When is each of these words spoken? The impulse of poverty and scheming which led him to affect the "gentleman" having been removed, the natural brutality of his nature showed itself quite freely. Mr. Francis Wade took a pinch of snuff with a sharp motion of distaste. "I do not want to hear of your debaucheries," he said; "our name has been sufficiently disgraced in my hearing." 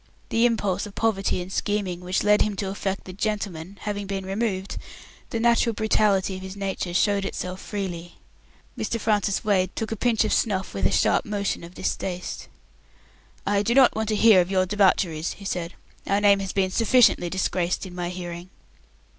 The 0.29 0.47
impulse 0.47 0.87
of 0.87 0.95
poverty 0.95 1.43
and 1.43 1.53
scheming 1.53 2.01
which 2.01 2.23
led 2.23 2.41
him 2.41 2.55
to 2.55 2.69
affect 2.71 3.03
the 3.05 3.13
"gentleman" 3.13 3.77
having 3.83 4.07
been 4.07 4.25
removed, 4.25 4.77
the 5.29 5.39
natural 5.39 5.73
brutality 5.73 6.35
of 6.37 6.41
his 6.41 6.55
nature 6.55 6.91
showed 6.95 7.23
itself 7.23 7.59
quite 7.59 7.67
freely. 7.69 8.17
Mr. 8.75 8.99
Francis 8.99 9.45
Wade 9.45 9.75
took 9.75 9.91
a 9.91 9.95
pinch 9.95 10.25
of 10.25 10.33
snuff 10.33 10.73
with 10.73 10.87
a 10.87 10.91
sharp 10.91 11.23
motion 11.23 11.63
of 11.63 11.75
distaste. 11.75 12.47
"I 13.45 13.61
do 13.61 13.75
not 13.75 13.95
want 13.95 14.09
to 14.09 14.15
hear 14.15 14.41
of 14.41 14.49
your 14.49 14.65
debaucheries," 14.65 15.33
he 15.33 15.45
said; 15.45 15.75
"our 16.07 16.19
name 16.19 16.39
has 16.39 16.51
been 16.51 16.71
sufficiently 16.71 17.29
disgraced 17.29 17.85
in 17.85 17.93
my 17.93 18.09
hearing." 18.09 18.49